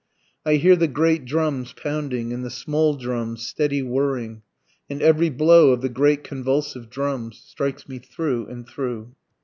[0.47, 4.41] I hear the great drums pounding, And the small drums steady whirring,
[4.89, 9.13] And every blow of the great convulsive drums, Strikes me through and through.